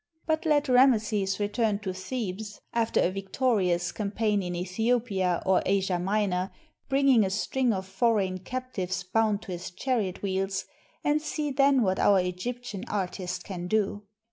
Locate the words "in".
4.41-4.55